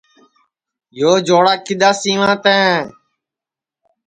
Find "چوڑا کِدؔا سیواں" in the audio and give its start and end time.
1.27-2.35